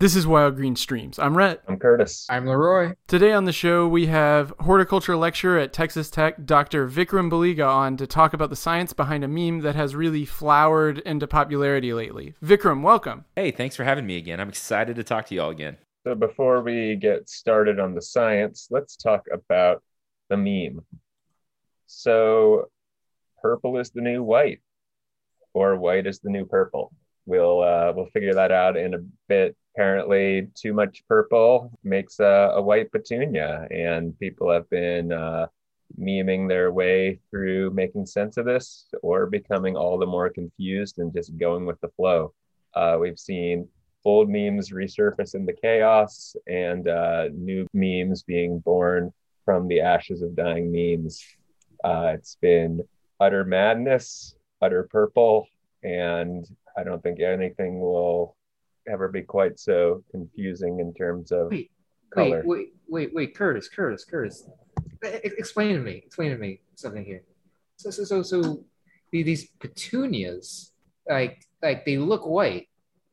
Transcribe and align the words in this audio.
This 0.00 0.16
is 0.16 0.26
Wild 0.26 0.56
Green 0.56 0.74
Memes. 0.90 1.18
I'm 1.18 1.36
Rhett. 1.36 1.62
I'm 1.68 1.78
Curtis. 1.78 2.24
I'm 2.30 2.46
Leroy. 2.46 2.94
Today 3.06 3.34
on 3.34 3.44
the 3.44 3.52
show, 3.52 3.86
we 3.86 4.06
have 4.06 4.50
horticulture 4.60 5.14
lecturer 5.14 5.58
at 5.58 5.74
Texas 5.74 6.08
Tech, 6.08 6.46
Dr. 6.46 6.88
Vikram 6.88 7.30
Baliga, 7.30 7.68
on 7.68 7.98
to 7.98 8.06
talk 8.06 8.32
about 8.32 8.48
the 8.48 8.56
science 8.56 8.94
behind 8.94 9.24
a 9.24 9.28
meme 9.28 9.60
that 9.60 9.74
has 9.74 9.94
really 9.94 10.24
flowered 10.24 11.00
into 11.00 11.26
popularity 11.26 11.92
lately. 11.92 12.32
Vikram, 12.42 12.80
welcome. 12.80 13.26
Hey, 13.36 13.50
thanks 13.50 13.76
for 13.76 13.84
having 13.84 14.06
me 14.06 14.16
again. 14.16 14.40
I'm 14.40 14.48
excited 14.48 14.96
to 14.96 15.04
talk 15.04 15.26
to 15.26 15.34
you 15.34 15.42
all 15.42 15.50
again. 15.50 15.76
So, 16.06 16.14
before 16.14 16.62
we 16.62 16.96
get 16.96 17.28
started 17.28 17.78
on 17.78 17.94
the 17.94 18.00
science, 18.00 18.68
let's 18.70 18.96
talk 18.96 19.26
about 19.30 19.82
the 20.30 20.38
meme. 20.38 20.80
So, 21.84 22.70
purple 23.42 23.76
is 23.76 23.90
the 23.90 24.00
new 24.00 24.22
white, 24.22 24.62
or 25.52 25.76
white 25.76 26.06
is 26.06 26.20
the 26.20 26.30
new 26.30 26.46
purple. 26.46 26.90
We'll 27.30 27.62
uh, 27.62 27.92
we'll 27.94 28.06
figure 28.06 28.34
that 28.34 28.50
out 28.50 28.76
in 28.76 28.94
a 28.94 28.98
bit. 29.28 29.56
Apparently 29.76 30.48
too 30.56 30.74
much 30.74 31.04
purple 31.08 31.70
makes 31.84 32.18
a, 32.18 32.52
a 32.56 32.60
white 32.60 32.90
petunia 32.90 33.68
and 33.70 34.18
people 34.18 34.50
have 34.50 34.68
been 34.68 35.12
uh, 35.12 35.46
memeing 35.98 36.48
their 36.48 36.72
way 36.72 37.20
through 37.30 37.70
making 37.70 38.04
sense 38.04 38.36
of 38.36 38.46
this 38.46 38.86
or 39.02 39.26
becoming 39.26 39.76
all 39.76 39.96
the 39.96 40.06
more 40.06 40.28
confused 40.28 40.98
and 40.98 41.14
just 41.14 41.38
going 41.38 41.66
with 41.66 41.80
the 41.80 41.88
flow. 41.90 42.34
Uh, 42.74 42.96
we've 43.00 43.18
seen 43.18 43.68
old 44.04 44.28
memes 44.28 44.70
resurface 44.70 45.36
in 45.36 45.46
the 45.46 45.52
chaos 45.52 46.34
and 46.48 46.88
uh, 46.88 47.28
new 47.32 47.64
memes 47.72 48.24
being 48.24 48.58
born 48.58 49.12
from 49.44 49.68
the 49.68 49.80
ashes 49.80 50.20
of 50.20 50.34
dying 50.34 50.72
memes. 50.72 51.24
Uh, 51.84 52.10
it's 52.12 52.36
been 52.40 52.82
utter 53.20 53.44
madness 53.44 54.34
utter 54.62 54.86
purple 54.90 55.46
and 55.82 56.46
i 56.76 56.84
don't 56.84 57.02
think 57.02 57.20
anything 57.20 57.80
will 57.80 58.36
ever 58.88 59.08
be 59.08 59.22
quite 59.22 59.58
so 59.58 60.02
confusing 60.10 60.80
in 60.80 60.92
terms 60.94 61.32
of 61.32 61.50
wait, 61.50 61.70
color. 62.10 62.42
Wait, 62.44 62.46
wait, 62.46 62.72
wait, 62.88 63.14
wait, 63.14 63.34
Curtis, 63.34 63.68
Curtis, 63.68 64.04
Curtis. 64.04 64.48
Explain 65.02 65.74
to 65.76 65.80
me, 65.80 66.02
explain 66.04 66.30
to 66.30 66.38
me 66.38 66.60
something 66.74 67.04
here. 67.04 67.22
So, 67.76 67.90
so, 67.90 68.04
so, 68.04 68.22
so 68.22 68.64
these 69.12 69.48
petunias, 69.58 70.72
like, 71.08 71.46
like 71.62 71.84
they 71.84 71.96
look 71.96 72.26
white, 72.26 72.68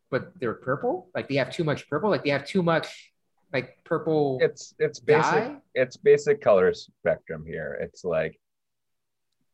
but 0.10 0.32
they're 0.40 0.54
purple. 0.54 1.10
Like 1.16 1.30
they 1.30 1.36
have 1.36 1.52
too 1.52 1.64
much 1.64 1.90
purple. 1.90 2.10
Like 2.10 2.24
they 2.24 2.30
have 2.32 2.46
too 2.46 2.64
much, 2.64 3.12
like 3.54 3.78
purple. 3.86 4.40
It's 4.42 4.74
it's 4.80 5.00
basic. 5.00 5.32
dye? 5.32 5.56
It's 5.74 5.98
basic 5.98 6.42
color 6.42 6.74
spectrum 6.74 7.46
here. 7.46 7.78
It's 7.82 8.04
like 8.04 8.40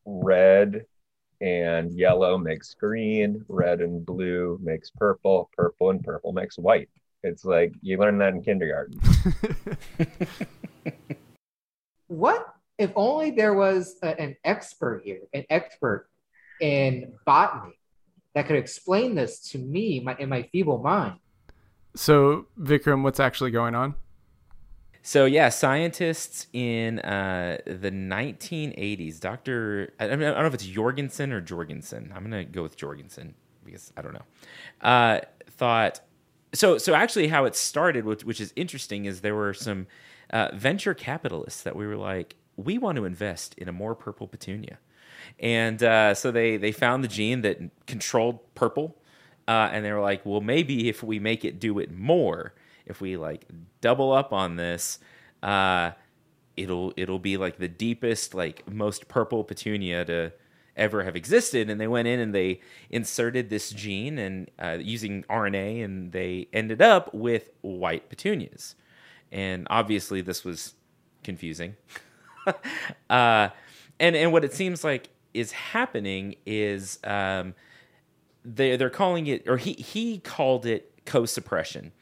red 0.04 0.84
and 1.44 1.92
yellow 1.92 2.38
makes 2.38 2.72
green, 2.72 3.44
red 3.48 3.82
and 3.82 4.04
blue 4.04 4.58
makes 4.62 4.90
purple, 4.90 5.50
purple 5.56 5.90
and 5.90 6.02
purple 6.02 6.32
makes 6.32 6.56
white. 6.56 6.88
It's 7.22 7.44
like 7.44 7.74
you 7.82 7.98
learn 7.98 8.16
that 8.18 8.32
in 8.32 8.42
kindergarten. 8.42 8.98
What 12.08 12.46
if 12.78 12.92
only 12.96 13.30
there 13.30 13.54
was 13.54 13.96
a- 14.02 14.20
an 14.20 14.36
expert 14.44 15.02
here, 15.04 15.20
an 15.32 15.44
expert 15.50 16.08
in 16.60 17.12
botany 17.24 17.74
that 18.34 18.46
could 18.46 18.56
explain 18.56 19.14
this 19.14 19.40
to 19.50 19.58
me 19.58 20.00
my, 20.00 20.16
in 20.18 20.28
my 20.28 20.42
feeble 20.52 20.78
mind? 20.78 21.18
So, 21.96 22.46
Vikram, 22.60 23.02
what's 23.02 23.20
actually 23.20 23.52
going 23.52 23.74
on? 23.74 23.94
So 25.06 25.26
yeah, 25.26 25.50
scientists 25.50 26.46
in 26.54 26.98
uh, 27.00 27.58
the 27.66 27.90
1980s, 27.90 29.20
Doctor, 29.20 29.92
I, 30.00 30.06
don't 30.06 30.18
know- 30.18 30.30
I 30.30 30.32
don't 30.32 30.40
know 30.44 30.46
if 30.46 30.54
it's 30.54 30.64
Jorgensen 30.64 31.30
or 31.30 31.42
Jorgensen. 31.42 32.10
I'm 32.16 32.22
gonna 32.22 32.46
go 32.46 32.62
with 32.62 32.74
Jorgensen 32.78 33.34
because 33.66 33.92
I 33.98 34.02
don't 34.02 34.14
know. 34.14 34.22
Uh, 34.80 35.20
thought 35.50 36.00
so. 36.54 36.78
So 36.78 36.94
actually, 36.94 37.28
how 37.28 37.44
it 37.44 37.54
started, 37.54 38.06
which, 38.06 38.24
which 38.24 38.40
is 38.40 38.54
interesting, 38.56 39.04
is 39.04 39.20
there 39.20 39.34
were 39.34 39.52
some 39.52 39.88
uh, 40.30 40.48
venture 40.54 40.94
capitalists 40.94 41.62
that 41.64 41.76
we 41.76 41.86
were 41.86 41.96
like, 41.98 42.36
we 42.56 42.78
want 42.78 42.96
to 42.96 43.04
invest 43.04 43.54
in 43.58 43.68
a 43.68 43.72
more 43.72 43.94
purple 43.94 44.26
petunia, 44.26 44.78
and 45.38 45.82
uh, 45.82 46.14
so 46.14 46.30
they 46.30 46.56
they 46.56 46.72
found 46.72 47.04
the 47.04 47.08
gene 47.08 47.42
that 47.42 47.58
controlled 47.86 48.38
purple, 48.54 48.96
uh, 49.48 49.68
and 49.70 49.84
they 49.84 49.92
were 49.92 50.00
like, 50.00 50.24
well, 50.24 50.40
maybe 50.40 50.88
if 50.88 51.02
we 51.02 51.18
make 51.18 51.44
it 51.44 51.60
do 51.60 51.78
it 51.78 51.92
more, 51.92 52.54
if 52.86 53.00
we 53.00 53.16
like 53.16 53.46
double 53.80 54.12
up 54.12 54.32
on 54.32 54.56
this, 54.56 54.98
uh, 55.42 55.92
it'll 56.56 56.92
it'll 56.96 57.18
be 57.18 57.36
like 57.36 57.58
the 57.58 57.68
deepest, 57.68 58.34
like 58.34 58.70
most 58.70 59.08
purple 59.08 59.44
petunia 59.44 60.04
to 60.04 60.32
ever 60.76 61.04
have 61.04 61.16
existed. 61.16 61.70
And 61.70 61.80
they 61.80 61.86
went 61.86 62.08
in 62.08 62.20
and 62.20 62.34
they 62.34 62.60
inserted 62.90 63.50
this 63.50 63.70
gene 63.70 64.18
and 64.18 64.50
uh, 64.58 64.78
using 64.80 65.24
RNA, 65.24 65.84
and 65.84 66.12
they 66.12 66.48
ended 66.52 66.82
up 66.82 67.12
with 67.14 67.50
white 67.60 68.08
petunias. 68.08 68.74
And 69.32 69.66
obviously, 69.70 70.20
this 70.20 70.44
was 70.44 70.74
confusing. 71.22 71.76
uh, 73.10 73.48
and 73.98 74.16
and 74.16 74.32
what 74.32 74.44
it 74.44 74.52
seems 74.52 74.84
like 74.84 75.08
is 75.32 75.52
happening 75.52 76.36
is 76.46 76.98
um, 77.04 77.54
they 78.44 78.76
they're 78.76 78.90
calling 78.90 79.26
it, 79.26 79.48
or 79.48 79.56
he 79.56 79.72
he 79.72 80.18
called 80.18 80.66
it 80.66 80.92
co-suppression, 81.04 81.92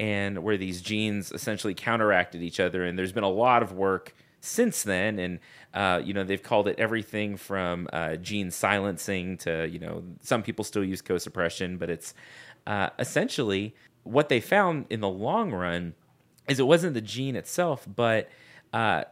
and 0.00 0.42
where 0.42 0.56
these 0.56 0.80
genes 0.80 1.30
essentially 1.30 1.74
counteracted 1.74 2.42
each 2.42 2.58
other. 2.58 2.84
And 2.84 2.98
there's 2.98 3.12
been 3.12 3.22
a 3.22 3.28
lot 3.28 3.62
of 3.62 3.72
work 3.72 4.14
since 4.40 4.82
then, 4.82 5.18
and 5.18 5.38
uh, 5.74 6.00
you 6.02 6.14
know 6.14 6.24
they've 6.24 6.42
called 6.42 6.66
it 6.66 6.78
everything 6.78 7.36
from 7.36 7.86
uh, 7.92 8.16
gene 8.16 8.50
silencing 8.50 9.36
to 9.36 9.68
you 9.68 9.78
know 9.78 10.02
some 10.22 10.42
people 10.42 10.64
still 10.64 10.82
use 10.82 11.02
co-suppression, 11.02 11.76
but 11.76 11.90
it's 11.90 12.14
uh, 12.66 12.88
essentially 12.98 13.74
what 14.02 14.30
they 14.30 14.40
found 14.40 14.86
in 14.88 15.00
the 15.00 15.08
long 15.08 15.52
run 15.52 15.94
is 16.48 16.58
it 16.58 16.66
wasn't 16.66 16.94
the 16.94 17.02
gene 17.02 17.36
itself, 17.36 17.86
but 17.94 18.30
uh, 18.72 19.04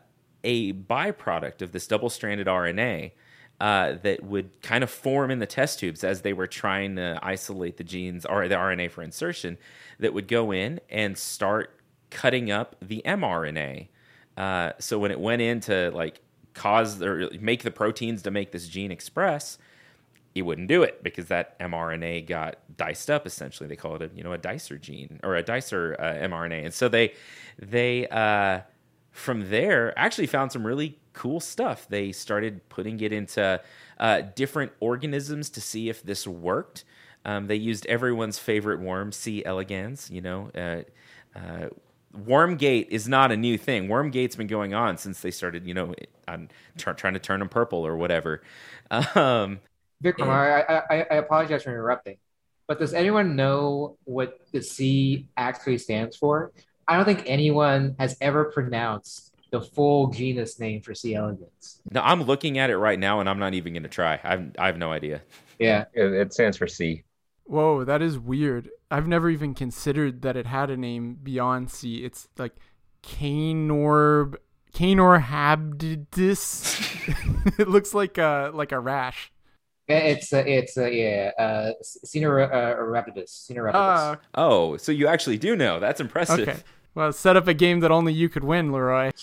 a 0.43 0.73
byproduct 0.73 1.61
of 1.61 1.73
this 1.73 1.87
double-stranded 1.87 2.47
RNA 2.47 3.13
uh, 3.61 3.95
that 4.03 4.23
would 4.23 4.63
kind 4.63 4.85
of 4.85 4.91
form 4.91 5.31
in 5.31 5.41
the 5.41 5.47
test 5.47 5.81
tubes 5.81 6.05
as 6.05 6.23
they 6.23 6.33
were 6.33 6.47
trying 6.47 6.97
to 6.97 7.19
isolate 7.23 7.77
the 7.77 7.85
genes 7.85 8.25
or 8.25 8.47
the 8.47 8.55
RNA 8.55 8.91
for 8.91 9.03
insertion 9.03 9.59
that 9.99 10.15
would 10.15 10.29
go 10.29 10.53
in 10.53 10.81
and 10.89 11.19
start 11.19 11.75
cutting 12.11 12.51
up 12.51 12.77
the 12.81 13.03
mRNA. 13.05 13.89
Uh, 14.37 14.73
so 14.79 14.99
when 14.99 15.11
it 15.11 15.19
went 15.19 15.43
in 15.43 15.61
to 15.61 15.91
like 15.91 16.21
cause 16.55 17.03
or 17.03 17.29
make 17.41 17.63
the 17.63 17.71
proteins 17.71 18.23
to 18.23 18.31
make 18.31 18.53
this 18.53 18.69
gene 18.69 18.93
express, 18.93 19.59
it 20.35 20.43
wouldn't 20.43 20.69
do 20.69 20.85
it 20.85 21.03
because 21.03 21.27
that 21.27 21.59
mRNA 21.59 22.27
got 22.27 22.59
diced 22.77 23.11
up. 23.11 23.27
Essentially, 23.27 23.69
they 23.69 23.77
call 23.77 23.97
it 23.97 24.03
a 24.03 24.11
you 24.15 24.23
know 24.23 24.33
a 24.33 24.39
dicer 24.39 24.81
gene 24.81 25.19
or 25.25 25.37
a 25.37 25.43
dicer 25.43 25.97
uh, 25.99 26.27
mRNA, 26.27 26.67
and 26.67 26.75
so 26.75 26.89
they 26.89 27.13
they 27.59 28.07
uh, 28.09 28.61
from 29.11 29.51
there 29.51 29.99
actually 29.99 30.27
found 30.27 30.53
some 30.53 30.65
really 30.65 30.99
cool 31.19 31.41
stuff. 31.41 31.89
They 31.89 32.13
started 32.13 32.69
putting 32.69 33.01
it 33.01 33.13
into 33.13 33.61
uh, 33.99 34.23
different 34.37 34.71
organisms 34.79 35.51
to 35.51 35.61
see 35.61 35.89
if 35.89 36.05
this 36.05 36.29
worked. 36.29 36.85
Um, 37.25 37.49
they 37.49 37.57
used 37.57 37.85
everyone's 37.87 38.39
favorite 38.39 38.79
worm, 38.79 39.11
C. 39.11 39.45
elegans. 39.45 40.09
You 40.13 40.21
know, 40.21 40.51
uh, 40.55 40.83
uh, 41.37 41.69
Wormgate 42.17 42.89
is 42.91 43.09
not 43.09 43.33
a 43.33 43.37
new 43.37 43.59
thing. 43.59 43.89
Wormgate's 43.89 44.37
been 44.37 44.47
going 44.47 44.75
on 44.75 44.97
since 44.97 45.21
they 45.21 45.33
started. 45.33 45.67
You 45.67 45.75
know, 45.75 45.95
on 46.29 46.51
tr- 46.77 46.93
trying 46.93 47.15
to 47.15 47.21
turn 47.21 47.41
them 47.41 47.49
purple 47.49 47.85
or 47.85 47.97
whatever. 47.97 48.43
Um, 48.91 49.59
Vikram, 50.03 50.29
I, 50.29 50.61
I, 50.61 50.83
I, 50.89 51.07
I 51.11 51.15
apologize 51.17 51.65
for 51.65 51.71
interrupting, 51.71 52.19
but 52.69 52.79
does 52.79 52.95
anyone 52.95 53.35
know 53.35 53.99
what 54.05 54.39
the 54.53 54.63
C 54.63 55.27
actually 55.37 55.79
stands 55.79 56.17
for? 56.17 56.53
I 56.87 56.95
don't 56.97 57.05
think 57.05 57.25
anyone 57.27 57.97
has 57.99 58.17
ever 58.21 58.45
pronounced 58.47 59.28
the 59.51 59.61
full 59.61 60.09
genus 60.09 60.61
name 60.61 60.83
for 60.83 60.95
C. 60.95 61.15
elegans. 61.15 61.81
no, 61.91 62.01
I'm 62.03 62.23
looking 62.23 62.59
at 62.59 62.71
it 62.71 62.77
right 62.77 62.99
now, 62.99 63.21
and 63.21 63.29
I'm 63.29 63.39
not 63.39 63.55
even 63.55 63.73
going 63.73 63.83
to 63.83 63.89
try. 63.89 64.21
I've, 64.23 64.53
I 64.59 64.67
have 64.67 64.79
no 64.79 64.93
idea. 64.93 65.23
Yeah. 65.59 65.85
It, 65.95 66.13
it 66.13 66.33
stands 66.33 66.57
for 66.57 66.67
C. 66.67 67.05
Whoa, 67.45 67.85
that 67.85 68.03
is 68.03 68.19
weird. 68.19 68.69
I've 68.91 69.09
never 69.09 69.31
even 69.31 69.55
considered 69.55 70.23
that 70.23 70.37
it 70.37 70.47
had 70.47 70.71
a 70.71 70.77
name 70.77 71.19
beyond 71.23 71.71
C. 71.71 72.05
It's 72.05 72.29
like 72.37 72.55
Canorb 73.03 74.37
Canorhabdidus. 74.75 77.55
it 77.59 77.69
looks 77.69 77.95
like 77.95 78.19
a 78.19 78.51
like 78.55 78.73
a 78.73 78.81
rash. 78.81 79.33
It's 79.89 80.33
uh, 80.35 80.45
it's 80.47 80.77
uh, 80.77 80.87
yeah, 80.87 81.31
uh, 81.39 81.73
Cinerapidus. 81.83 83.51
Cinerapidus. 83.51 83.73
Ah, 83.75 84.19
Oh, 84.35 84.77
so 84.77 84.93
you 84.93 85.07
actually 85.07 85.39
do 85.39 85.57
know? 85.57 85.81
That's 85.81 86.01
impressive. 86.01 86.47
okay. 86.47 86.59
Well, 86.99 87.13
set 87.13 87.37
up 87.37 87.47
a 87.47 87.55
game 87.55 87.79
that 87.79 87.93
only 87.93 88.13
you 88.13 88.29
could 88.29 88.43
win, 88.43 88.73
Leroy. 88.73 89.13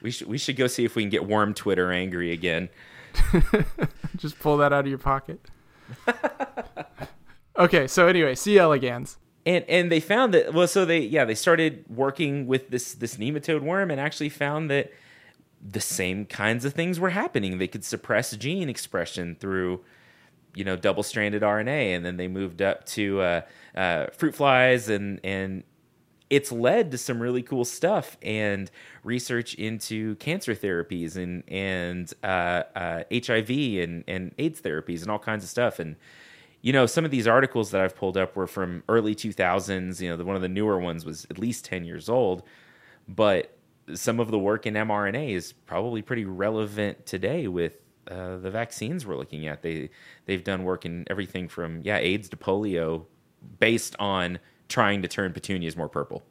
We 0.00 0.12
should 0.12 0.28
we 0.28 0.38
should 0.38 0.54
go 0.54 0.68
see 0.68 0.84
if 0.84 0.94
we 0.94 1.02
can 1.02 1.10
get 1.10 1.26
Worm 1.26 1.54
Twitter 1.54 1.90
angry 1.90 2.30
again. 2.30 2.68
Just 4.16 4.38
pull 4.38 4.56
that 4.58 4.72
out 4.72 4.84
of 4.84 4.86
your 4.86 4.96
pocket. 4.96 5.40
okay, 7.58 7.88
so 7.88 8.06
anyway, 8.06 8.36
C. 8.36 8.58
elegans. 8.58 9.16
And 9.44 9.64
and 9.68 9.90
they 9.90 9.98
found 9.98 10.34
that 10.34 10.54
well, 10.54 10.68
so 10.68 10.84
they 10.84 11.00
yeah 11.00 11.24
they 11.24 11.34
started 11.34 11.84
working 11.88 12.46
with 12.46 12.70
this 12.70 12.94
this 12.94 13.16
nematode 13.16 13.62
worm 13.62 13.90
and 13.90 14.00
actually 14.00 14.28
found 14.28 14.70
that 14.70 14.92
the 15.60 15.80
same 15.80 16.26
kinds 16.26 16.64
of 16.64 16.74
things 16.74 17.00
were 17.00 17.10
happening. 17.10 17.58
They 17.58 17.66
could 17.66 17.84
suppress 17.84 18.36
gene 18.36 18.68
expression 18.68 19.34
through 19.34 19.80
you 20.54 20.64
know 20.64 20.76
double-stranded 20.76 21.42
RNA, 21.42 21.96
and 21.96 22.04
then 22.04 22.16
they 22.16 22.28
moved 22.28 22.62
up 22.62 22.84
to 22.86 23.20
uh, 23.20 23.40
uh, 23.74 24.06
fruit 24.08 24.34
flies, 24.34 24.88
and 24.88 25.20
and 25.24 25.64
it's 26.30 26.52
led 26.52 26.90
to 26.90 26.98
some 26.98 27.20
really 27.20 27.42
cool 27.42 27.64
stuff 27.64 28.18
and 28.22 28.70
research 29.02 29.54
into 29.54 30.14
cancer 30.16 30.54
therapies 30.54 31.16
and 31.16 31.42
and 31.48 32.12
uh, 32.22 32.62
uh, 32.76 33.02
HIV 33.12 33.50
and 33.50 34.04
and 34.06 34.34
AIDS 34.38 34.60
therapies 34.60 35.02
and 35.02 35.10
all 35.10 35.18
kinds 35.18 35.44
of 35.44 35.50
stuff. 35.50 35.78
And 35.78 35.96
you 36.60 36.72
know, 36.72 36.86
some 36.86 37.04
of 37.04 37.10
these 37.10 37.26
articles 37.26 37.70
that 37.70 37.80
I've 37.80 37.94
pulled 37.96 38.16
up 38.16 38.34
were 38.34 38.46
from 38.46 38.82
early 38.88 39.14
2000s. 39.14 40.00
You 40.00 40.10
know, 40.10 40.16
the, 40.16 40.24
one 40.24 40.36
of 40.36 40.42
the 40.42 40.48
newer 40.48 40.78
ones 40.78 41.04
was 41.04 41.26
at 41.30 41.38
least 41.38 41.64
10 41.64 41.84
years 41.84 42.08
old, 42.08 42.42
but 43.06 43.56
some 43.94 44.20
of 44.20 44.30
the 44.30 44.38
work 44.38 44.66
in 44.66 44.74
mRNA 44.74 45.30
is 45.30 45.52
probably 45.52 46.02
pretty 46.02 46.24
relevant 46.24 47.06
today 47.06 47.48
with 47.48 47.76
uh, 48.10 48.36
the 48.38 48.50
vaccines 48.50 49.06
we're 49.06 49.16
looking 49.16 49.46
at. 49.46 49.62
They 49.62 49.90
they've 50.26 50.44
done 50.44 50.64
work 50.64 50.84
in 50.84 51.04
everything 51.08 51.48
from 51.48 51.82
yeah 51.82 51.98
AIDS 51.98 52.28
to 52.30 52.36
polio, 52.36 53.06
based 53.58 53.96
on 53.98 54.38
trying 54.68 55.02
to 55.02 55.08
turn 55.08 55.32
petunias 55.32 55.76
more 55.76 55.88
purple. 55.88 56.22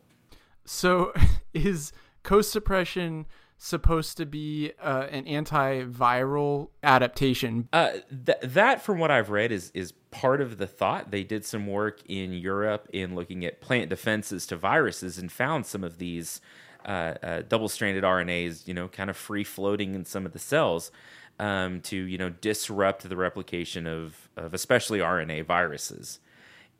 So, 0.65 1.13
is 1.53 1.91
co-suppression 2.23 3.25
supposed 3.57 4.17
to 4.17 4.25
be 4.25 4.71
uh, 4.81 5.07
an 5.09 5.25
antiviral 5.25 6.69
adaptation? 6.83 7.67
Uh, 7.73 7.93
th- 8.25 8.37
that, 8.43 8.81
from 8.81 8.99
what 8.99 9.11
I've 9.11 9.29
read, 9.29 9.51
is 9.51 9.71
is 9.73 9.93
part 10.11 10.41
of 10.41 10.57
the 10.57 10.67
thought. 10.67 11.11
They 11.11 11.23
did 11.23 11.45
some 11.45 11.67
work 11.67 12.01
in 12.07 12.33
Europe 12.33 12.87
in 12.93 13.15
looking 13.15 13.45
at 13.45 13.61
plant 13.61 13.89
defenses 13.89 14.45
to 14.47 14.55
viruses 14.55 15.17
and 15.17 15.31
found 15.31 15.65
some 15.65 15.83
of 15.83 15.97
these 15.97 16.41
uh, 16.85 17.15
uh 17.21 17.41
double-stranded 17.47 18.03
RNAs, 18.03 18.67
you 18.67 18.73
know, 18.73 18.87
kind 18.87 19.09
of 19.09 19.17
free 19.17 19.43
floating 19.43 19.95
in 19.95 20.05
some 20.05 20.25
of 20.25 20.33
the 20.33 20.39
cells 20.39 20.91
um, 21.39 21.81
to 21.81 21.95
you 21.95 22.17
know 22.17 22.29
disrupt 22.29 23.07
the 23.07 23.15
replication 23.15 23.87
of 23.87 24.29
of 24.35 24.53
especially 24.53 24.99
RNA 24.99 25.45
viruses, 25.45 26.19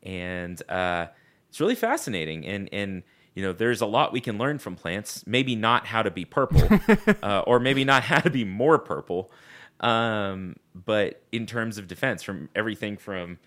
and 0.03 0.61
uh, 0.69 1.07
it's 1.49 1.59
really 1.59 1.75
fascinating. 1.75 2.45
And 2.45 2.69
and 2.71 3.03
you 3.37 3.43
know 3.43 3.53
there's 3.53 3.81
a 3.81 3.85
lot 3.85 4.11
we 4.11 4.19
can 4.19 4.39
learn 4.39 4.57
from 4.57 4.75
plants 4.75 5.23
maybe 5.27 5.55
not 5.55 5.85
how 5.85 6.01
to 6.01 6.09
be 6.09 6.25
purple 6.25 6.67
uh, 7.23 7.43
or 7.45 7.59
maybe 7.59 7.85
not 7.85 8.01
how 8.01 8.19
to 8.19 8.31
be 8.31 8.43
more 8.43 8.79
purple 8.79 9.31
um, 9.79 10.55
but 10.73 11.21
in 11.31 11.45
terms 11.45 11.77
of 11.77 11.87
defense 11.87 12.23
from 12.23 12.49
everything 12.55 12.97
from 12.97 13.37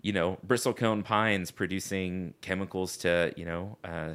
you 0.00 0.14
know 0.14 0.38
bristlecone 0.46 1.04
pines 1.04 1.50
producing 1.50 2.32
chemicals 2.40 2.96
to 2.96 3.34
you 3.36 3.44
know 3.44 3.76
uh, 3.84 4.14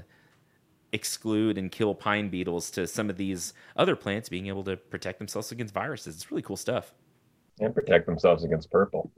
exclude 0.91 1.57
and 1.57 1.71
kill 1.71 1.93
pine 1.93 2.29
beetles 2.29 2.71
to 2.71 2.87
some 2.87 3.09
of 3.09 3.17
these 3.17 3.53
other 3.75 3.95
plants 3.95 4.29
being 4.29 4.47
able 4.47 4.63
to 4.63 4.75
protect 4.75 5.19
themselves 5.19 5.51
against 5.51 5.73
viruses 5.73 6.15
it's 6.15 6.31
really 6.31 6.41
cool 6.41 6.57
stuff 6.57 6.93
and 7.59 7.75
protect 7.75 8.05
themselves 8.05 8.43
against 8.43 8.71
purple 8.71 9.11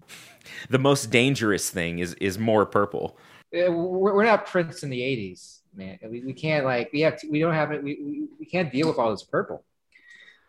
the 0.69 0.79
most 0.79 1.11
dangerous 1.11 1.69
thing 1.69 1.99
is 1.99 2.13
is 2.15 2.37
more 2.37 2.65
purple 2.65 3.17
we're 3.51 4.23
not 4.23 4.45
Prince 4.45 4.83
in 4.83 4.89
the 4.89 4.99
'80s, 4.99 5.59
man. 5.75 5.99
We, 6.09 6.21
we 6.21 6.33
can't 6.33 6.65
like 6.65 6.89
we 6.93 7.01
have 7.01 7.19
to, 7.19 7.29
we 7.29 7.39
don't 7.39 7.53
have 7.53 7.71
it. 7.71 7.83
We, 7.83 7.99
we, 8.01 8.27
we 8.39 8.45
can't 8.45 8.71
deal 8.71 8.87
with 8.87 8.97
all 8.97 9.11
this 9.11 9.23
purple. 9.23 9.63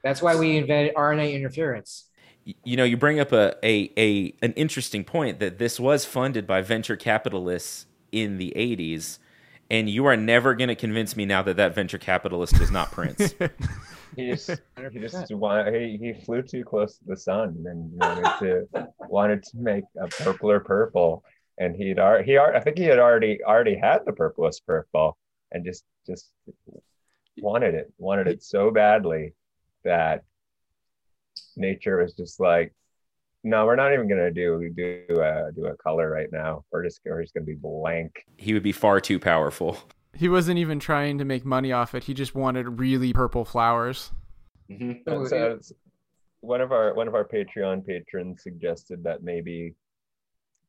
That's 0.03 0.23
why 0.23 0.37
we 0.37 0.57
invented 0.57 0.95
RNA 0.95 1.35
interference. 1.35 2.09
You 2.65 2.77
know, 2.77 2.85
you 2.85 2.97
bring 2.97 3.21
up 3.21 3.33
a, 3.33 3.55
a, 3.65 3.93
a 3.97 4.35
an 4.43 4.53
interesting 4.55 5.05
point 5.05 5.39
that 5.41 5.59
this 5.59 5.79
was 5.79 6.05
funded 6.05 6.47
by 6.47 6.61
venture 6.61 6.97
capitalists 6.97 7.87
in 8.13 8.39
the 8.39 8.53
'80s, 8.57 9.19
and 9.73 9.89
you 9.89 10.05
are 10.05 10.17
never 10.17 10.55
going 10.55 10.69
to 10.69 10.77
convince 10.77 11.17
me 11.17 11.25
now 11.25 11.43
that 11.43 11.57
that 11.57 11.75
venture 11.75 11.99
capitalist 11.99 12.61
is 12.61 12.71
not 12.71 12.93
Prince. 12.93 13.35
he 14.17 14.29
just 14.29 14.51
he 14.93 14.99
just 15.01 15.29
he, 15.29 15.99
he 16.01 16.15
flew 16.25 16.43
too 16.43 16.63
close 16.63 16.99
to 16.99 17.05
the 17.07 17.17
sun 17.17 17.65
and 17.67 17.91
wanted 17.95 18.39
to 18.39 18.89
wanted 19.09 19.43
to 19.43 19.57
make 19.57 19.85
a 19.99 20.07
purpler 20.09 20.61
purple 20.61 21.25
and 21.59 21.75
he'd 21.75 21.99
already 21.99 22.31
he 22.31 22.39
I 22.39 22.61
think 22.61 22.77
he 22.77 22.85
had 22.85 22.99
already 22.99 23.43
already 23.43 23.75
had 23.75 24.01
the 24.05 24.13
purplest 24.13 24.67
purple 24.67 25.17
and 25.51 25.65
just 25.65 25.85
just 26.07 26.31
wanted 27.39 27.75
it 27.75 27.91
wanted 27.97 28.29
it 28.29 28.43
so 28.43 28.71
badly 28.71 29.33
that 29.85 30.23
nature 31.57 31.97
was 31.97 32.13
just 32.13 32.39
like 32.39 32.75
no 33.45 33.67
we're 33.67 33.77
not 33.77 33.93
even 33.93 34.09
gonna 34.09 34.31
do 34.31 34.71
do 34.77 35.21
a 35.21 35.53
do 35.53 35.67
a 35.67 35.77
color 35.77 36.11
right 36.11 36.29
now. 36.33 36.65
We're 36.71 36.85
just 36.85 37.01
we're 37.05 37.23
just 37.23 37.35
gonna 37.35 37.47
be 37.47 37.55
blank. 37.55 38.25
He 38.37 38.55
would 38.55 38.63
be 38.63 38.73
far 38.73 39.01
too 39.01 39.19
powerful. 39.19 39.79
He 40.15 40.29
wasn't 40.29 40.59
even 40.59 40.79
trying 40.79 41.19
to 41.19 41.25
make 41.25 41.45
money 41.45 41.73
off 41.73 41.95
it. 41.95 42.05
He 42.05 42.15
just 42.15 42.35
wanted 42.35 42.79
really 42.79 43.13
purple 43.13 43.45
flowers. 43.45 44.13
Mm-hmm. 44.71 45.27
so 45.27 45.59
one 46.41 46.61
of 46.61 46.73
our 46.73 46.95
one 46.95 47.09
of 47.09 47.15
our 47.15 47.27
patreon 47.27 47.87
patrons 47.87 48.43
suggested 48.43 49.03
that 49.05 49.23
maybe 49.23 49.75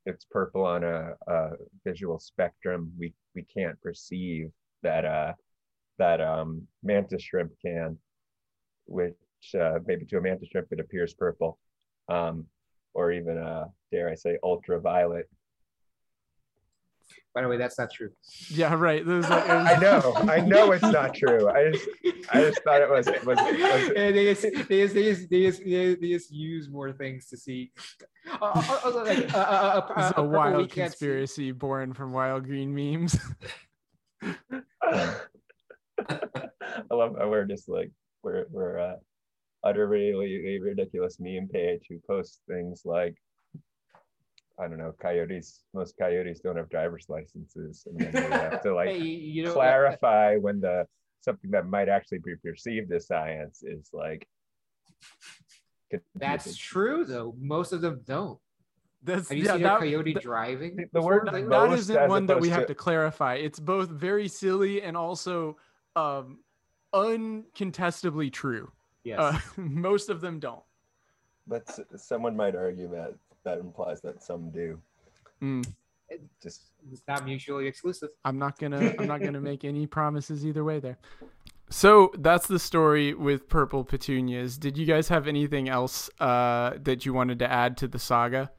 it's 0.06 0.26
purple 0.30 0.66
on 0.66 0.84
a, 0.84 1.14
a, 1.28 1.52
visual 1.86 2.20
spectrum, 2.20 2.92
we 2.98 3.14
we 3.36 3.44
can't 3.44 3.80
perceive 3.82 4.52
that 4.82 5.06
uh, 5.06 5.34
that 5.98 6.22
um, 6.22 6.68
mantis 6.84 7.24
shrimp 7.24 7.52
can, 7.62 7.98
which 8.86 9.16
uh, 9.60 9.80
maybe 9.86 10.06
to 10.06 10.18
a 10.18 10.22
mantis 10.22 10.50
shrimp 10.50 10.68
it 10.72 10.80
appears 10.80 11.14
purple, 11.14 11.58
um, 12.10 12.46
or 12.94 13.12
even 13.12 13.38
uh, 13.38 13.66
dare 13.92 14.10
I 14.10 14.16
say 14.16 14.38
ultraviolet. 14.44 15.30
By 17.34 17.42
the 17.42 17.48
way, 17.48 17.58
that's 17.58 17.80
not 17.80 17.92
true. 17.92 18.12
Yeah, 18.50 18.76
right. 18.76 19.06
Like, 19.06 19.18
was... 19.18 19.26
I 19.32 19.78
know, 19.80 20.14
I 20.18 20.40
know 20.40 20.72
it's 20.72 20.84
not 20.84 21.16
true. 21.16 21.50
I 21.50 21.72
just, 21.72 21.90
I 22.32 22.42
just 22.42 22.64
thought 22.64 22.82
it 22.82 22.90
was. 22.90 23.08
It 23.08 23.26
was, 23.26 23.40
it 23.42 23.60
was... 23.60 23.90
they, 23.96 24.26
just, 24.26 24.42
they, 24.44 24.52
just, 24.52 24.94
they, 24.94 25.04
just, 25.10 25.30
they, 25.30 25.42
just, 25.42 25.64
they 25.66 26.10
just 26.10 26.32
use 26.32 26.70
more 26.70 26.92
things 26.92 27.26
to 27.30 27.38
see. 27.38 27.72
Uh, 28.30 28.38
uh, 28.44 28.80
uh 28.86 29.04
like, 29.04 29.34
uh, 29.34 29.38
uh, 29.38 29.82
uh, 29.90 29.94
uh, 30.00 30.14
a 30.18 30.24
wild 30.24 30.70
conspiracy 30.70 31.52
born 31.52 31.94
from 31.94 32.14
wild 32.14 32.46
green 32.46 32.74
memes. 32.74 33.20
I 34.84 35.16
love 36.92 37.16
how 37.18 37.30
we're 37.30 37.46
just 37.46 37.68
like 37.68 37.92
we're 38.22 38.46
we're 38.50 38.80
uh, 38.80 38.96
utterly 39.64 40.60
ridiculous 40.60 41.18
meme 41.20 41.48
page 41.48 41.84
who 41.90 42.00
posts 42.08 42.40
things 42.48 42.82
like 42.86 43.16
I 44.60 44.68
don't 44.68 44.78
know, 44.78 44.94
coyotes, 45.02 45.62
most 45.74 45.98
coyotes 45.98 46.40
don't 46.40 46.58
have 46.58 46.70
driver's 46.70 47.06
licenses. 47.10 47.88
And 47.88 48.00
then 48.00 48.24
you 48.24 48.30
have 48.30 48.62
to 48.62 48.76
like 48.76 48.90
hey, 48.90 49.00
you 49.00 49.46
know, 49.46 49.54
clarify 49.54 50.38
when 50.38 50.62
the 50.62 50.86
something 51.22 51.52
that 51.52 51.68
might 51.68 51.90
actually 51.90 52.20
be 52.20 52.36
perceived 52.36 52.92
as 52.92 53.08
science 53.08 53.64
is 53.64 53.90
like. 53.94 54.28
That's 56.16 56.56
true 56.56 57.06
though. 57.06 57.36
Most 57.40 57.74
of 57.74 57.82
them 57.82 58.02
don't. 58.06 58.40
That's, 59.04 59.30
have 59.30 59.38
you 59.38 59.44
yeah, 59.44 59.54
seen 59.54 59.64
that, 59.64 59.76
a 59.76 59.80
coyote 59.80 60.14
driving? 60.14 60.88
The 60.94 61.02
word 61.02 61.28
that, 61.32 61.50
that 61.50 61.74
isn't 61.74 62.08
one 62.08 62.26
that 62.28 62.40
we 62.40 62.48
to... 62.48 62.54
have 62.54 62.68
to 62.68 62.76
clarify. 62.76 63.36
It's 63.36 63.60
both 63.60 63.90
very 63.90 64.28
silly 64.30 64.82
and 64.82 64.96
also 64.96 65.58
um, 65.96 66.40
uncontestably 66.94 68.30
true. 68.30 68.72
Yes. 69.04 69.20
Uh, 69.20 69.40
most 69.58 70.10
of 70.10 70.22
them 70.22 70.40
don't. 70.40 70.64
But 71.48 71.80
someone 72.00 72.36
might 72.36 72.56
argue 72.56 72.90
that 72.90 73.16
that 73.44 73.58
implies 73.58 74.02
that 74.02 74.24
some 74.24 74.50
do. 74.50 74.80
Mm. 75.42 75.66
Just 76.42 76.72
it's 76.92 77.02
not 77.08 77.26
mutually 77.26 77.68
exclusive. 77.68 78.10
I'm 78.24 78.38
not 78.38 78.58
gonna 78.60 78.94
I'm 78.98 79.08
not 79.08 79.22
gonna 79.22 79.42
make 79.52 79.66
any 79.66 79.88
promises 79.88 80.46
either 80.46 80.64
way 80.64 80.80
there. 80.80 80.98
So 81.70 82.12
that's 82.20 82.48
the 82.48 82.60
story 82.60 83.14
with 83.14 83.50
purple 83.50 83.84
petunias. 83.84 84.58
Did 84.58 84.78
you 84.78 84.86
guys 84.86 85.08
have 85.08 85.28
anything 85.28 85.70
else 85.70 86.10
uh, 86.20 86.74
that 86.82 87.06
you 87.06 87.14
wanted 87.14 87.40
to 87.40 87.52
add 87.52 87.78
to 87.78 87.88
the 87.88 87.98
saga? 87.98 88.52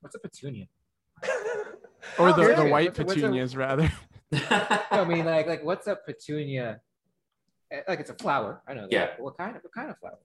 What's 0.00 0.16
a 0.16 0.18
petunia? 0.18 0.66
or 2.18 2.32
the, 2.32 2.54
the 2.56 2.66
white 2.66 2.98
what's, 2.98 3.14
petunias, 3.14 3.54
what's 3.54 3.54
a, 3.54 3.58
rather. 3.58 3.92
I 4.90 5.04
mean, 5.04 5.24
like, 5.24 5.46
like 5.46 5.62
what's 5.62 5.86
a 5.86 5.96
petunia? 5.96 6.80
Eh, 7.70 7.80
like, 7.88 8.00
it's 8.00 8.10
a 8.10 8.14
flower. 8.14 8.62
I 8.66 8.74
know. 8.74 8.82
That. 8.82 8.92
Yeah. 8.92 9.08
What 9.18 9.36
kind 9.36 9.56
of 9.56 9.62
what 9.62 9.72
kind 9.72 9.90
of 9.90 9.98
flower? 9.98 10.18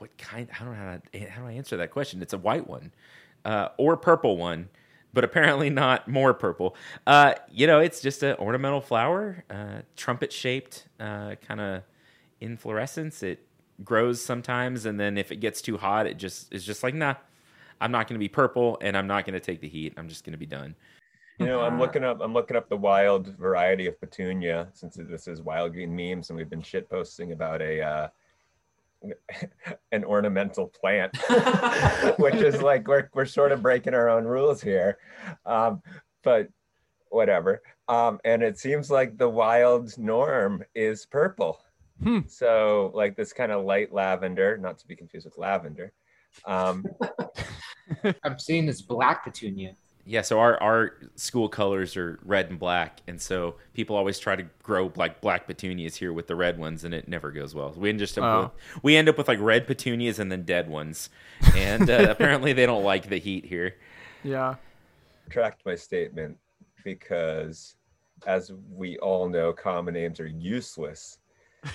what 0.00 0.16
kind? 0.18 0.48
I 0.58 0.64
don't 0.64 0.72
know 0.72 0.78
how 0.78 1.18
to, 1.18 1.30
how 1.30 1.42
do 1.42 1.48
I 1.48 1.52
answer 1.52 1.76
that 1.76 1.90
question. 1.90 2.22
It's 2.22 2.32
a 2.32 2.38
white 2.38 2.66
one, 2.66 2.92
uh, 3.44 3.68
or 3.76 3.96
purple 3.96 4.36
one, 4.36 4.68
but 5.12 5.24
apparently 5.24 5.70
not 5.70 6.08
more 6.08 6.34
purple. 6.34 6.74
Uh, 7.06 7.34
you 7.50 7.66
know, 7.66 7.80
it's 7.80 8.00
just 8.00 8.22
an 8.22 8.36
ornamental 8.36 8.80
flower, 8.80 9.44
uh, 9.50 9.82
trumpet 9.96 10.32
shaped, 10.32 10.86
uh, 10.98 11.34
kind 11.46 11.60
of 11.60 11.82
inflorescence. 12.40 13.22
It 13.22 13.46
grows 13.84 14.22
sometimes, 14.22 14.86
and 14.86 14.98
then 14.98 15.18
if 15.18 15.30
it 15.30 15.36
gets 15.36 15.60
too 15.60 15.76
hot, 15.76 16.06
it 16.06 16.16
just 16.16 16.52
is 16.52 16.64
just 16.64 16.82
like 16.82 16.94
nah. 16.94 17.14
I'm 17.82 17.92
not 17.92 18.08
going 18.08 18.16
to 18.16 18.22
be 18.22 18.28
purple, 18.28 18.76
and 18.82 18.94
I'm 18.94 19.06
not 19.06 19.24
going 19.24 19.32
to 19.32 19.40
take 19.40 19.62
the 19.62 19.68
heat. 19.68 19.94
I'm 19.96 20.08
just 20.08 20.22
going 20.24 20.32
to 20.32 20.38
be 20.38 20.44
done. 20.44 20.74
You 21.40 21.46
know, 21.46 21.62
I'm 21.62 21.78
looking 21.78 22.04
up. 22.04 22.20
I'm 22.20 22.34
looking 22.34 22.54
up 22.54 22.68
the 22.68 22.76
wild 22.76 23.34
variety 23.38 23.86
of 23.86 23.98
petunia 23.98 24.68
since 24.74 24.96
this 24.96 25.26
is 25.26 25.40
wild 25.40 25.72
green 25.72 25.96
memes, 25.96 26.28
and 26.28 26.36
we've 26.36 26.50
been 26.50 26.60
shit 26.60 26.90
posting 26.90 27.32
about 27.32 27.62
a 27.62 27.80
uh, 27.80 28.08
an 29.92 30.04
ornamental 30.04 30.66
plant, 30.68 31.16
which 32.18 32.34
is 32.34 32.60
like 32.62 32.86
we're 32.86 33.08
we're 33.14 33.24
sort 33.24 33.52
of 33.52 33.62
breaking 33.62 33.94
our 33.94 34.10
own 34.10 34.24
rules 34.24 34.60
here, 34.60 34.98
um, 35.46 35.80
but 36.22 36.48
whatever. 37.08 37.62
Um, 37.88 38.20
and 38.22 38.42
it 38.42 38.58
seems 38.58 38.90
like 38.90 39.16
the 39.16 39.30
wild 39.30 39.96
norm 39.96 40.62
is 40.74 41.06
purple. 41.06 41.62
Hmm. 42.02 42.20
So 42.26 42.92
like 42.92 43.16
this 43.16 43.32
kind 43.32 43.50
of 43.50 43.64
light 43.64 43.94
lavender, 43.94 44.58
not 44.58 44.78
to 44.80 44.86
be 44.86 44.94
confused 44.94 45.24
with 45.24 45.38
lavender. 45.38 45.94
Um, 46.44 46.84
I'm 48.22 48.38
seeing 48.38 48.66
this 48.66 48.82
black 48.82 49.24
petunia. 49.24 49.74
Yeah, 50.06 50.22
so 50.22 50.40
our, 50.40 50.60
our 50.62 50.94
school 51.14 51.48
colors 51.48 51.96
are 51.96 52.18
red 52.24 52.50
and 52.50 52.58
black, 52.58 53.00
and 53.06 53.20
so 53.20 53.56
people 53.74 53.94
always 53.96 54.18
try 54.18 54.34
to 54.34 54.44
grow 54.62 54.90
like 54.96 55.20
black 55.20 55.46
petunias 55.46 55.94
here 55.96 56.12
with 56.12 56.26
the 56.26 56.34
red 56.34 56.58
ones, 56.58 56.84
and 56.84 56.92
it 56.94 57.06
never 57.06 57.30
goes 57.30 57.54
well. 57.54 57.72
We 57.76 57.90
end 57.90 57.98
just 57.98 58.18
up 58.18 58.24
Oh. 58.24 58.42
with, 58.74 58.82
we 58.82 58.96
end 58.96 59.08
up 59.08 59.18
with 59.18 59.28
like 59.28 59.38
red 59.40 59.66
petunias 59.66 60.18
and 60.18 60.32
then 60.32 60.42
dead 60.44 60.68
ones, 60.68 61.10
and 61.54 61.88
uh, 61.88 62.06
apparently 62.10 62.52
they 62.52 62.66
don't 62.66 62.82
like 62.84 63.08
the 63.08 63.18
heat 63.18 63.44
here. 63.44 63.76
Yeah. 64.24 64.56
retract 65.26 65.64
my 65.64 65.74
statement 65.76 66.36
because, 66.82 67.76
as 68.26 68.52
we 68.72 68.98
all 68.98 69.28
know, 69.28 69.52
common 69.52 69.94
names 69.94 70.18
are 70.18 70.26
useless, 70.26 71.18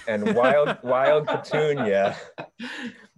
and 0.08 0.36
wild 0.36 0.77
wild 0.84 1.27
petunia. 1.27 2.17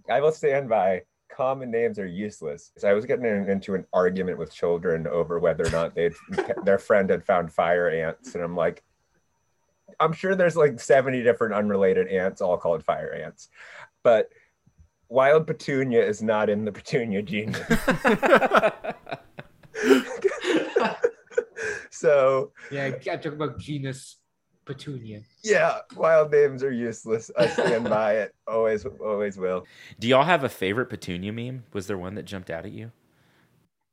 I 0.10 0.22
will 0.22 0.32
stand 0.34 0.70
by. 0.70 1.04
Common 1.30 1.72
names 1.72 2.00
are 2.00 2.06
useless. 2.06 2.72
So 2.78 2.90
I 2.90 2.94
was 2.94 3.06
getting 3.06 3.26
in- 3.26 3.50
into 3.50 3.76
an 3.76 3.86
argument 3.94 4.38
with 4.38 4.54
children 4.54 5.08
over 5.08 5.40
whether 5.40 5.66
or 5.66 5.70
not 5.70 5.96
they 5.96 6.12
their 6.64 6.80
friend 6.80 7.10
had 7.10 7.26
found 7.26 7.52
fire 7.52 7.90
ants, 7.90 8.36
and 8.36 8.44
I'm 8.44 8.56
like, 8.56 8.84
I'm 10.00 10.14
sure 10.14 10.36
there's 10.36 10.58
like 10.58 10.80
70 10.80 11.24
different 11.24 11.54
unrelated 11.54 12.08
ants, 12.08 12.42
all 12.42 12.58
called 12.58 12.84
fire 12.84 13.14
ants, 13.14 13.50
but 14.04 14.30
wild 15.10 15.48
petunia 15.48 16.06
is 16.06 16.22
not 16.22 16.50
in 16.50 16.66
the 16.66 16.72
petunia 16.72 17.22
genus. 17.22 17.60
so 21.90 22.52
Yeah, 22.72 22.86
I'm 22.86 23.00
talking 23.02 23.34
about 23.34 23.60
genus 23.60 24.18
petunia. 24.68 25.22
yeah, 25.44 25.80
wild 25.96 26.32
names 26.32 26.62
are 26.62 26.72
useless. 26.72 27.32
I 27.38 27.48
stand 27.48 27.86
by 27.86 28.18
it. 28.18 28.36
Always, 28.48 28.86
always 28.86 29.38
will. 29.38 29.66
Do 30.00 30.08
y'all 30.08 30.24
have 30.24 30.44
a 30.46 30.50
favorite 30.50 30.86
petunia 30.86 31.34
meme? 31.34 31.64
Was 31.74 31.88
there 31.88 31.98
one 31.98 32.16
that 32.16 32.24
jumped 32.24 32.50
out 32.50 32.66
at 32.66 32.72
you? 32.72 32.92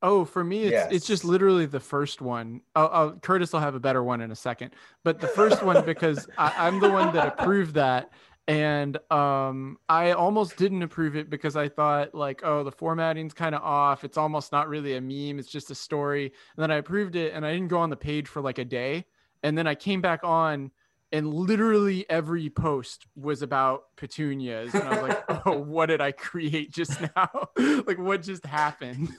Oh, 0.00 0.24
for 0.24 0.44
me, 0.44 0.64
it's 0.64 0.92
it's 0.92 1.06
just 1.06 1.24
literally 1.24 1.64
the 1.64 1.80
first 1.80 2.20
one. 2.20 2.60
Oh, 2.76 2.90
oh, 2.92 3.18
Curtis 3.22 3.52
will 3.52 3.60
have 3.60 3.74
a 3.74 3.80
better 3.80 4.04
one 4.04 4.20
in 4.20 4.30
a 4.30 4.36
second, 4.36 4.72
but 5.02 5.18
the 5.18 5.26
first 5.26 5.62
one 5.62 5.84
because 5.86 6.28
I, 6.36 6.52
I'm 6.58 6.78
the 6.78 6.90
one 6.90 7.14
that 7.14 7.26
approved 7.26 7.74
that, 7.74 8.10
and 8.46 8.98
um, 9.10 9.78
I 9.88 10.12
almost 10.12 10.56
didn't 10.56 10.82
approve 10.82 11.16
it 11.16 11.30
because 11.30 11.56
I 11.56 11.68
thought 11.68 12.14
like, 12.14 12.42
oh, 12.44 12.62
the 12.62 12.70
formatting's 12.70 13.32
kind 13.32 13.54
of 13.54 13.62
off. 13.62 14.04
It's 14.04 14.18
almost 14.18 14.52
not 14.52 14.68
really 14.68 14.96
a 14.96 15.00
meme. 15.00 15.38
It's 15.38 15.50
just 15.50 15.70
a 15.70 15.74
story. 15.74 16.26
And 16.26 16.62
then 16.62 16.70
I 16.70 16.76
approved 16.76 17.16
it, 17.16 17.32
and 17.32 17.46
I 17.46 17.52
didn't 17.52 17.68
go 17.68 17.78
on 17.78 17.88
the 17.90 17.96
page 17.96 18.28
for 18.28 18.42
like 18.42 18.58
a 18.58 18.64
day, 18.64 19.06
and 19.44 19.56
then 19.56 19.68
I 19.68 19.76
came 19.76 20.00
back 20.00 20.24
on. 20.24 20.72
And 21.12 21.32
literally 21.32 22.04
every 22.10 22.50
post 22.50 23.06
was 23.14 23.42
about 23.42 23.84
petunias, 23.94 24.74
and 24.74 24.82
I 24.82 25.00
was 25.00 25.08
like, 25.10 25.24
"Oh, 25.46 25.60
what 25.60 25.86
did 25.86 26.00
I 26.00 26.10
create 26.10 26.72
just 26.72 27.00
now? 27.00 27.50
like, 27.86 27.98
what 27.98 28.22
just 28.22 28.44
happened?" 28.44 29.10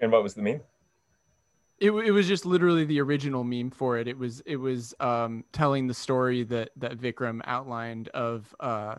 And 0.00 0.12
what 0.12 0.22
was 0.22 0.34
the 0.34 0.42
meme? 0.42 0.60
It, 1.78 1.92
it 1.92 2.10
was 2.10 2.26
just 2.26 2.44
literally 2.44 2.84
the 2.84 3.00
original 3.00 3.44
meme 3.44 3.70
for 3.70 3.98
it. 3.98 4.08
It 4.08 4.18
was 4.18 4.40
it 4.40 4.56
was 4.56 4.94
um, 5.00 5.44
telling 5.52 5.86
the 5.86 5.94
story 5.94 6.42
that 6.44 6.70
that 6.76 6.98
Vikram 6.98 7.40
outlined 7.44 8.08
of 8.08 8.54
uh, 8.60 8.96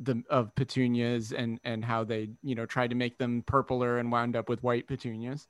the 0.00 0.22
of 0.30 0.54
petunias 0.54 1.32
and 1.32 1.60
and 1.64 1.84
how 1.84 2.04
they 2.04 2.30
you 2.42 2.54
know 2.54 2.64
tried 2.64 2.90
to 2.90 2.96
make 2.96 3.18
them 3.18 3.42
purpler 3.42 3.98
and 3.98 4.10
wound 4.10 4.36
up 4.36 4.48
with 4.48 4.62
white 4.62 4.86
petunias. 4.86 5.46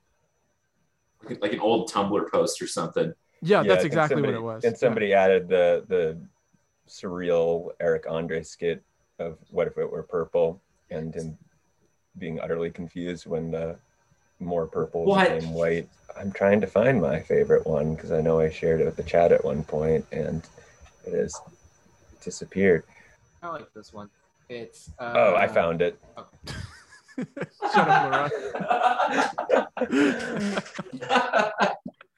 like 1.41 1.53
an 1.53 1.61
old 1.61 1.91
Tumblr 1.91 2.31
post 2.31 2.61
or 2.61 2.67
something. 2.67 3.15
Yeah, 3.41 3.63
that's 3.63 3.85
exactly 3.85 4.17
somebody- 4.17 4.35
what 4.35 4.39
it 4.41 4.43
was. 4.43 4.65
And 4.65 4.73
Yeah. 4.75 4.79
somebody 4.79 5.13
added 5.15 5.49
the 5.49 5.85
the 5.89 6.19
surreal 6.89 7.73
Eric 7.81 8.07
Andre 8.09 8.43
skit 8.43 8.83
of 9.19 9.39
what 9.51 9.67
if 9.67 9.77
it 9.79 9.91
were 9.91 10.03
purple, 10.03 10.61
and 10.91 11.15
him 11.15 11.37
being 12.19 12.41
utterly 12.41 12.71
confused 12.71 13.27
when 13.27 13.51
the 13.51 13.77
more 14.41 14.67
purple 14.67 15.05
What? 15.05 15.29
became 15.29 15.53
white. 15.53 15.89
I'm 16.17 16.33
trying 16.33 16.61
to 16.63 16.67
find 16.67 17.01
my 17.01 17.21
favorite 17.21 17.67
one 17.67 17.95
because 17.95 18.11
I 18.13 18.21
know 18.21 18.41
I 18.41 18.51
shared 18.51 18.81
it 18.81 18.85
with 18.87 18.97
the 18.97 19.03
chat 19.03 19.31
at 19.33 19.45
one 19.45 19.63
point, 19.65 20.07
and 20.13 20.43
it 21.05 21.13
has 21.13 21.41
disappeared. 22.23 22.85
I 23.43 23.49
like 23.51 23.73
this 23.75 23.93
one. 23.93 24.11
It's 24.49 24.91
uh, 24.99 25.13
Oh, 25.15 25.35
I 25.37 25.47
found 25.47 25.83
it. 25.83 26.01
Shut 27.75 27.89
up, 27.89 28.31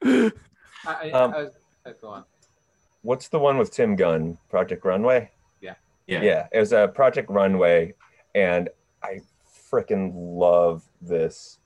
Laura. 0.03 0.33
I, 0.87 0.95
I, 0.95 1.11
Um, 1.11 1.35
I 1.35 1.43
was, 1.43 1.53
uh, 1.87 1.93
go 2.01 2.09
on. 2.09 2.25
What's 3.03 3.29
the 3.29 3.39
one 3.39 3.59
with 3.59 3.71
Tim 3.71 3.97
Gunn? 3.97 4.39
Project 4.49 4.85
Runway. 4.85 5.31
Yeah. 6.11 6.23
yeah 6.23 6.47
it 6.53 6.59
was 6.59 6.73
a 6.73 6.89
project 6.89 7.31
runway 7.31 7.95
and 8.35 8.69
i 9.03 9.21
freaking 9.71 10.11
love 10.15 10.83
this 11.01 11.59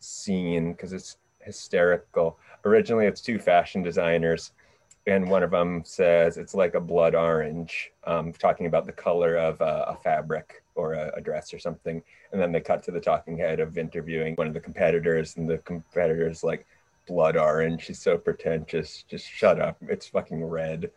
scene 0.00 0.72
because 0.72 0.92
it's 0.94 1.18
hysterical 1.40 2.38
originally 2.64 3.04
it's 3.06 3.20
two 3.20 3.38
fashion 3.38 3.82
designers 3.82 4.52
and 5.06 5.28
one 5.28 5.42
of 5.42 5.50
them 5.50 5.82
says 5.84 6.38
it's 6.38 6.54
like 6.54 6.74
a 6.74 6.80
blood 6.80 7.14
orange 7.14 7.92
um, 8.06 8.32
talking 8.32 8.66
about 8.66 8.86
the 8.86 8.92
color 8.92 9.36
of 9.36 9.60
a, 9.60 9.84
a 9.88 9.96
fabric 10.02 10.62
or 10.74 10.94
a, 10.94 11.12
a 11.16 11.20
dress 11.20 11.52
or 11.52 11.58
something 11.58 12.02
and 12.32 12.40
then 12.40 12.52
they 12.52 12.60
cut 12.60 12.82
to 12.82 12.90
the 12.90 13.00
talking 13.00 13.36
head 13.36 13.60
of 13.60 13.76
interviewing 13.76 14.34
one 14.36 14.46
of 14.46 14.54
the 14.54 14.60
competitors 14.60 15.36
and 15.36 15.46
the 15.48 15.58
competitor's 15.58 16.42
like 16.42 16.66
blood 17.06 17.36
orange 17.36 17.84
she's 17.84 18.00
so 18.00 18.18
pretentious 18.18 19.04
just 19.08 19.28
shut 19.28 19.60
up 19.60 19.76
it's 19.88 20.06
fucking 20.08 20.44
red 20.44 20.90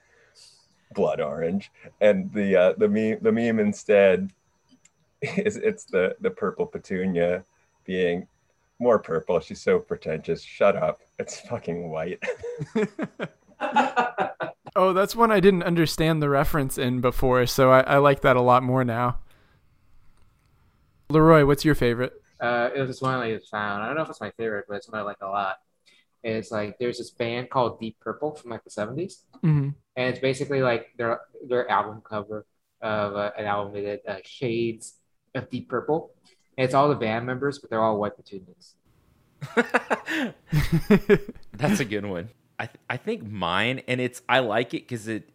blood 0.94 1.22
orange 1.22 1.72
and 2.02 2.32
the 2.34 2.56
uh, 2.56 2.74
the 2.78 2.88
meme 2.88 3.18
the 3.22 3.32
meme 3.32 3.60
instead 3.60 4.32
is 5.22 5.58
it's 5.58 5.86
the 5.86 6.16
the 6.22 6.32
purple 6.32 6.66
petunia 6.66 7.44
being 7.86 8.28
more 8.80 8.98
purple 8.98 9.40
she's 9.40 9.62
so 9.62 9.78
pretentious 9.78 10.42
shut 10.42 10.76
up 10.76 11.02
it's 11.20 11.40
fucking 11.42 11.90
white 11.90 12.22
oh, 14.76 14.94
that's 14.94 15.16
one 15.16 15.32
I 15.32 15.40
didn't 15.40 15.64
understand 15.64 16.22
the 16.22 16.30
reference 16.30 16.78
in 16.78 17.02
before, 17.02 17.46
so 17.46 17.72
I, 17.72 17.82
I 17.82 17.98
like 17.98 18.22
that 18.22 18.36
a 18.36 18.42
lot 18.42 18.64
more 18.64 18.84
now. 18.84 19.20
Leroy, 21.10 21.46
what's 21.46 21.66
your 21.66 21.76
favorite? 21.76 22.14
Uh, 22.40 22.70
it 22.74 22.82
was 22.82 23.02
one 23.02 23.16
I 23.16 23.36
just 23.36 23.50
found. 23.50 23.84
I 23.84 23.88
don't 23.88 23.96
know 23.96 24.04
if 24.04 24.10
it's 24.10 24.22
my 24.22 24.32
favorite, 24.32 24.66
but 24.68 24.76
it's 24.76 24.88
one 24.88 25.00
I 25.00 25.04
like 25.04 25.18
a 25.22 25.28
lot. 25.28 25.58
It's 26.24 26.52
like 26.52 26.78
there's 26.80 26.98
this 26.98 27.12
band 27.12 27.50
called 27.50 27.80
Deep 27.80 27.98
Purple 28.02 28.36
from 28.36 28.52
like 28.52 28.64
the 28.64 28.70
70s, 28.70 29.24
Mhm. 29.44 29.74
and 29.96 30.10
it's 30.10 30.20
basically 30.20 30.62
like 30.62 30.88
their 30.98 31.22
their 31.48 31.70
album 31.70 32.02
cover 32.02 32.46
of 32.82 33.16
uh, 33.16 33.32
an 33.38 33.46
album 33.46 33.74
with 33.74 33.86
it, 33.86 34.04
uh, 34.08 34.18
shades 34.24 34.96
of 35.36 35.50
deep 35.50 35.70
purple. 35.70 36.12
And 36.58 36.66
it's 36.66 36.74
all 36.74 36.90
the 36.90 36.96
band 36.96 37.26
members, 37.26 37.60
but 37.60 37.70
they're 37.70 37.82
all 37.82 38.00
white 38.00 38.16
petunias. 38.18 38.76
That's 41.54 41.80
a 41.80 41.86
good 41.86 42.06
one. 42.06 42.30
I 42.58 42.66
th- 42.66 42.78
I 42.90 42.98
think 42.98 43.24
mine, 43.26 43.82
and 43.88 44.02
it's 44.02 44.22
I 44.28 44.40
like 44.40 44.74
it 44.74 44.88
because 44.88 45.08
it 45.08 45.30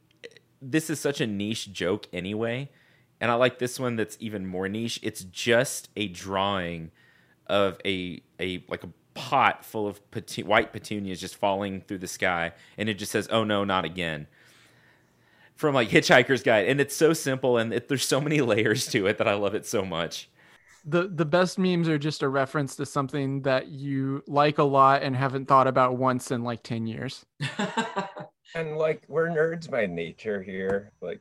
this 0.61 0.91
is 0.91 1.01
such 1.01 1.21
a 1.21 1.27
niche 1.27 1.73
joke 1.73 2.07
anyway, 2.13 2.71
and 3.21 3.31
I 3.31 3.35
like 3.35 3.59
this 3.59 3.79
one 3.81 3.97
that's 3.97 4.17
even 4.21 4.47
more 4.47 4.69
niche. 4.69 5.01
It's 5.03 5.25
just 5.25 5.89
a 5.97 6.09
drawing 6.09 6.91
of 7.47 7.79
a 7.85 8.23
a 8.41 8.65
like 8.69 8.85
a 8.85 8.89
pot 9.15 9.65
full 9.65 9.87
of 9.87 10.01
petu- 10.11 10.45
white 10.45 10.73
petunias 10.73 11.21
just 11.21 11.37
falling 11.37 11.81
through 11.81 11.99
the 11.99 12.07
sky, 12.09 12.53
and 12.77 12.89
it 12.89 12.95
just 12.95 13.13
says, 13.13 13.29
"Oh 13.31 13.45
no, 13.45 13.65
not 13.65 13.85
again." 13.85 14.27
From 15.55 15.75
like 15.75 15.89
Hitchhiker's 15.89 16.43
Guide, 16.43 16.67
and 16.69 16.81
it's 16.81 16.97
so 16.97 17.13
simple, 17.13 17.57
and 17.59 17.73
it, 17.73 17.89
there's 17.89 18.05
so 18.07 18.21
many 18.21 18.41
layers 18.41 18.87
to 18.89 19.07
it 19.07 19.19
that 19.19 19.29
I 19.29 19.35
love 19.35 19.55
it 19.55 19.67
so 19.67 19.85
much. 19.85 20.29
the 20.85 21.09
the 21.09 21.25
best 21.25 21.59
memes 21.59 21.89
are 21.89 21.99
just 21.99 22.23
a 22.23 22.29
reference 22.29 22.77
to 22.77 22.85
something 22.87 23.43
that 23.43 23.69
you 23.69 24.23
like 24.27 24.59
a 24.59 24.65
lot 24.65 25.03
and 25.03 25.17
haven't 25.17 25.47
thought 25.47 25.67
about 25.67 25.97
once 25.97 26.31
in 26.31 26.43
like 26.45 26.63
10 26.63 26.87
years. 26.87 27.25
and 28.55 28.77
like 28.77 29.03
we're 29.09 29.29
nerds 29.29 29.71
by 29.71 29.87
nature 29.87 30.43
here 30.43 30.93
like 31.01 31.21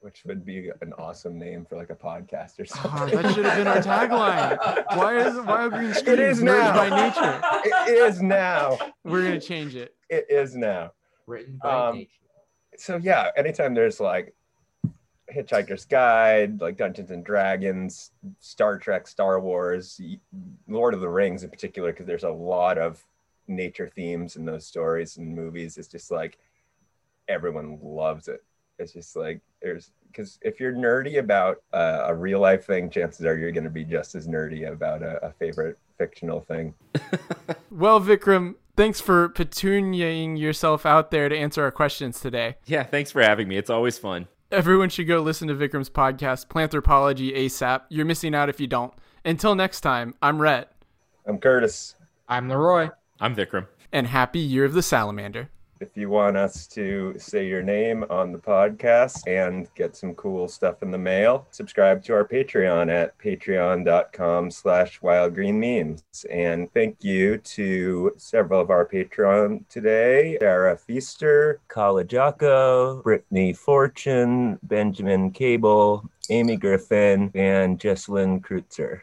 which 0.00 0.22
would 0.24 0.44
be 0.44 0.70
an 0.80 0.92
awesome 0.94 1.38
name 1.38 1.64
for 1.66 1.76
like 1.76 1.90
a 1.90 1.94
podcast 1.94 2.58
or 2.58 2.62
Oh, 2.62 3.06
something 3.08 3.22
that 3.22 3.34
should 3.34 3.44
have 3.44 3.56
been 3.58 3.66
our 3.66 3.82
tagline. 3.82 4.96
Why 4.96 5.18
is 5.18 5.34
why 5.36 5.66
are 5.66 5.70
green 5.70 5.90
It 5.90 5.94
screens 5.96 6.38
is 6.38 6.42
now. 6.42 6.74
by 6.74 6.88
nature? 7.08 7.40
it 7.64 7.98
is 8.08 8.22
now 8.22 8.78
We're 9.04 9.22
gonna 9.24 9.40
change 9.40 9.74
it. 9.76 9.94
it 10.08 10.26
is 10.30 10.56
now 10.56 10.92
Written 11.26 11.58
by 11.62 11.70
Um, 11.88 11.96
nature. 11.96 12.10
so 12.76 12.96
yeah 12.96 13.30
anytime 13.36 13.74
there's 13.74 14.00
like 14.00 14.34
hitchhiker's 15.32 15.84
guide 15.84 16.60
like 16.60 16.76
dungeons 16.76 17.10
and 17.12 17.24
dragons 17.24 18.10
star 18.40 18.76
trek 18.78 19.06
star 19.06 19.38
wars 19.38 20.00
lord 20.66 20.92
of 20.92 21.00
the 21.00 21.08
rings 21.08 21.44
in 21.44 21.50
particular 21.50 21.92
because 21.92 22.04
there's 22.06 22.24
a 22.24 22.28
lot 22.30 22.78
of 22.78 23.00
nature 23.46 23.88
themes 23.94 24.34
in 24.34 24.44
those 24.44 24.66
stories 24.66 25.18
and 25.18 25.32
movies 25.32 25.78
it's 25.78 25.86
just 25.86 26.10
like 26.10 26.36
everyone 27.28 27.78
loves 27.80 28.26
it 28.26 28.42
it's 28.80 28.92
just 28.92 29.14
like 29.14 29.40
there's 29.62 29.92
because 30.10 30.38
if 30.42 30.58
you're 30.58 30.72
nerdy 30.72 31.18
about 31.18 31.62
uh, 31.72 32.04
a 32.06 32.14
real 32.14 32.40
life 32.40 32.64
thing 32.66 32.90
chances 32.90 33.24
are 33.24 33.38
you're 33.38 33.52
going 33.52 33.64
to 33.64 33.70
be 33.70 33.84
just 33.84 34.14
as 34.16 34.26
nerdy 34.26 34.68
about 34.70 35.02
a, 35.02 35.24
a 35.26 35.32
favorite 35.32 35.78
fictional 35.98 36.40
thing 36.40 36.74
Well, 37.70 38.00
Vikram, 38.00 38.56
thanks 38.76 39.00
for 39.00 39.28
petuniaing 39.28 40.38
yourself 40.38 40.84
out 40.84 41.10
there 41.12 41.28
to 41.28 41.36
answer 41.36 41.62
our 41.62 41.70
questions 41.70 42.18
today. 42.20 42.56
Yeah, 42.66 42.82
thanks 42.82 43.10
for 43.12 43.22
having 43.22 43.46
me. 43.46 43.56
It's 43.56 43.70
always 43.70 43.96
fun. 43.98 44.26
Everyone 44.50 44.88
should 44.88 45.06
go 45.06 45.20
listen 45.20 45.46
to 45.48 45.54
Vikram's 45.54 45.88
podcast, 45.90 46.48
Planthropology 46.48 47.36
ASAP. 47.36 47.82
You're 47.88 48.06
missing 48.06 48.34
out 48.34 48.48
if 48.48 48.58
you 48.58 48.66
don't. 48.66 48.92
Until 49.24 49.54
next 49.54 49.82
time, 49.82 50.14
I'm 50.20 50.40
Rhett, 50.42 50.72
I'm 51.26 51.38
Curtis. 51.38 51.94
I'm 52.28 52.48
Leroy. 52.48 52.88
I'm 53.20 53.36
Vikram. 53.36 53.66
and 53.92 54.08
happy 54.08 54.40
Year 54.40 54.64
of 54.64 54.72
the 54.72 54.82
Salamander. 54.82 55.50
If 55.80 55.96
you 55.96 56.10
want 56.10 56.36
us 56.36 56.66
to 56.68 57.14
say 57.16 57.46
your 57.46 57.62
name 57.62 58.04
on 58.10 58.32
the 58.32 58.38
podcast 58.38 59.26
and 59.26 59.66
get 59.74 59.96
some 59.96 60.14
cool 60.14 60.46
stuff 60.46 60.82
in 60.82 60.90
the 60.90 60.98
mail, 60.98 61.46
subscribe 61.52 62.04
to 62.04 62.12
our 62.12 62.28
Patreon 62.28 62.92
at 62.92 63.16
patreon.com 63.18 64.50
slash 64.50 65.00
wildgreenmemes. 65.00 66.02
And 66.30 66.70
thank 66.74 67.02
you 67.02 67.38
to 67.38 68.12
several 68.18 68.60
of 68.60 68.68
our 68.68 68.84
Patreon 68.84 69.66
today, 69.70 70.36
Sarah 70.38 70.76
Feaster, 70.76 71.60
Kala 71.68 72.04
Jocko, 72.04 73.00
Brittany 73.02 73.54
Fortune, 73.54 74.58
Benjamin 74.62 75.30
Cable, 75.30 76.04
Amy 76.28 76.56
Griffin, 76.56 77.30
and 77.34 77.80
Jesselyn 77.80 78.42
Kreutzer. 78.42 78.98